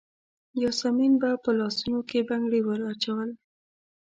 یاسمین 0.63 1.13
به 1.21 1.29
په 1.43 1.49
لاسونو 1.59 1.99
کې 2.09 2.27
بنګړي 2.29 2.59
وراچول. 2.63 3.29